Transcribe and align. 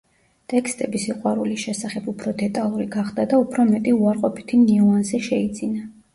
ტექსტები 0.51 1.01
სიყვარულის 1.03 1.61
შესახებ 1.65 2.07
უფრო 2.13 2.33
დეტალური 2.39 2.89
გახდა 2.97 3.27
და 3.35 3.41
უფრო 3.45 3.67
მეტი 3.75 3.95
უარყოფითი 4.01 4.63
ნიუანსი 4.65 5.23
შეიძინა. 5.31 5.89